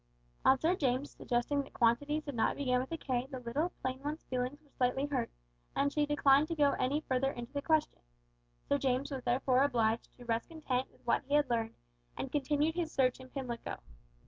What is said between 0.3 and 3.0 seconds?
On Sir James suggesting that quantities did not begin with a